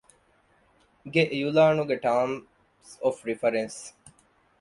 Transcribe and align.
ގެ 1.13 1.23
އިޢުލާންގެ 1.33 1.95
ޓާމްސް 2.03 2.91
އޮފް 3.03 3.23
ރިފަރެންސް 3.29 3.81